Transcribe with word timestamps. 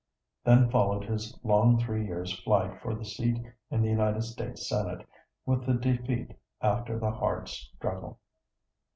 Then 0.43 0.67
followed 0.71 1.03
his 1.03 1.39
long 1.43 1.77
three 1.77 2.07
years' 2.07 2.39
fight 2.41 2.81
for 2.81 2.95
the 2.95 3.05
seat 3.05 3.37
in 3.69 3.83
the 3.83 3.89
United 3.89 4.23
States 4.23 4.67
Senate, 4.67 5.07
with 5.45 5.63
the 5.67 5.75
defeat 5.75 6.31
after 6.59 6.97
the 6.97 7.11
hard 7.11 7.47
struggle. 7.49 8.19